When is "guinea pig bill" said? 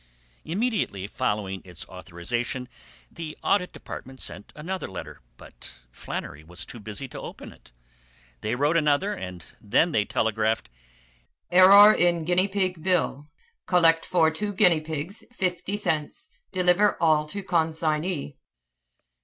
12.25-13.27